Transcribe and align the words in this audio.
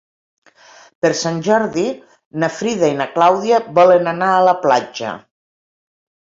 Per 1.05 1.11
Sant 1.19 1.37
Jordi 1.47 1.83
na 2.45 2.51
Frida 2.57 2.91
i 2.95 2.97
na 3.03 3.09
Clàudia 3.19 3.63
volen 3.79 4.13
anar 4.17 4.33
a 4.33 4.43
la 4.51 4.59
platja. 4.67 5.17